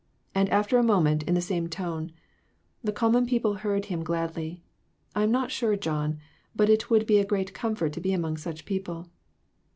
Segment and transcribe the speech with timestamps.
[0.33, 2.11] And after a moment, in the same tone
[2.83, 4.63] "The common people heard Him gladly.
[5.15, 6.17] I am not sure, John,
[6.55, 9.11] but it would be a great comfort to be among such a people."